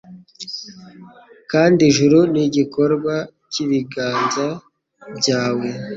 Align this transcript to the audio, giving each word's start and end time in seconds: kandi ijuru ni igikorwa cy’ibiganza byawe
kandi 1.51 1.79
ijuru 1.89 2.17
ni 2.31 2.41
igikorwa 2.47 3.15
cy’ibiganza 3.51 4.47
byawe 5.17 5.67